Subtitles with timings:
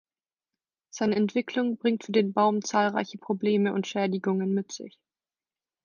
[0.89, 4.97] Seine Entwicklung bringt für den Baum zahlreiche Probleme und Schädigungen mit sich.